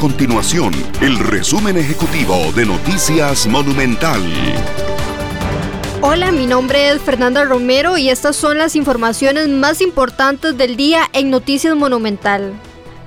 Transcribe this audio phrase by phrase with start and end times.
[0.00, 4.22] continuación el resumen ejecutivo de Noticias Monumental.
[6.00, 11.02] Hola, mi nombre es Fernanda Romero y estas son las informaciones más importantes del día
[11.12, 12.54] en Noticias Monumental.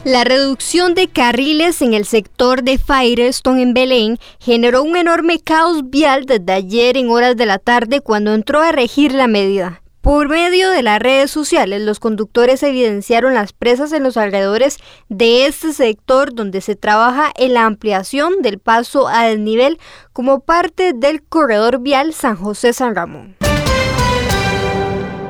[0.04, 5.90] La reducción de carriles en el sector de Firestone en Belén generó un enorme caos
[5.90, 9.83] vial desde ayer en horas de la tarde cuando entró a regir la medida.
[10.04, 15.46] Por medio de las redes sociales, los conductores evidenciaron las presas en los alrededores de
[15.46, 19.80] este sector donde se trabaja en la ampliación del paso a desnivel
[20.12, 23.43] como parte del corredor vial San José-San Ramón.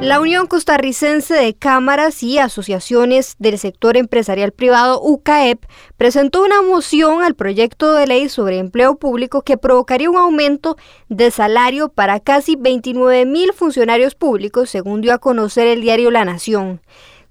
[0.04, 5.64] La Unión Costarricense de Cámaras y Asociaciones del Sector Empresarial Privado, UCAEP,
[5.96, 10.76] presentó una moción al proyecto de ley sobre empleo público que provocaría un aumento
[11.08, 16.26] de salario para casi 29 mil funcionarios públicos, según dio a conocer el diario La
[16.26, 16.82] Nación.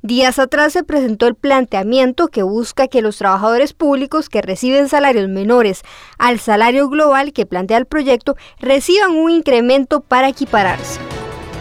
[0.00, 5.28] Días atrás se presentó el planteamiento que busca que los trabajadores públicos que reciben salarios
[5.28, 5.82] menores
[6.16, 11.11] al salario global que plantea el proyecto reciban un incremento para equipararse.